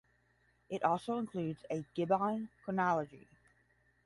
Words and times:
It 0.67 0.81
also 0.81 1.19
includes 1.19 1.63
"a 1.69 1.85
Gibbon 1.93 2.49
chronology". 2.65 3.29